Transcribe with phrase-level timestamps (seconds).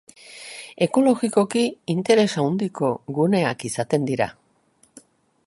[0.85, 1.65] Ekologikoki
[1.95, 4.31] interes handiko guneak izaten dira.